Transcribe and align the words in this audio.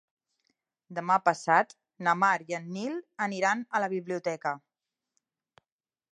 Demà 0.99 1.17
passat 1.25 1.75
na 2.07 2.15
Mar 2.21 2.31
i 2.53 2.57
en 2.59 2.65
Nil 2.77 2.95
aniran 3.25 3.61
a 3.79 3.83
la 3.83 3.91
biblioteca. 3.91 4.55